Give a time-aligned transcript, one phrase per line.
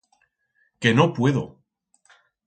[0.81, 1.43] Que no puedo!